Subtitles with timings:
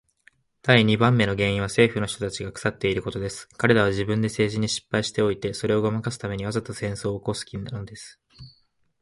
[0.63, 3.47] 第二番目の原因は政府の人たちが腐っていることです。
[3.57, 8.19] 彼等は自分で政治に失敗しておいて、それをごまかすために、わざと戦争を起すのです。